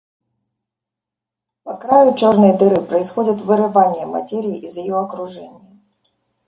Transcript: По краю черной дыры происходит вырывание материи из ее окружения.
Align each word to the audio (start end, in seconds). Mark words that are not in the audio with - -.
По 1.63 1.77
краю 1.77 2.15
черной 2.17 2.57
дыры 2.57 2.81
происходит 2.81 3.41
вырывание 3.41 4.07
материи 4.07 4.57
из 4.57 4.75
ее 4.75 4.95
окружения. 4.97 5.77